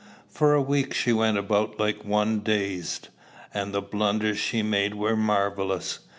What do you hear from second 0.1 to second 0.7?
For a